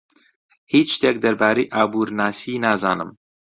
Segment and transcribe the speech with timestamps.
[0.73, 3.09] هیچ شتێک دەربارەی ئابوورناسی نازانم.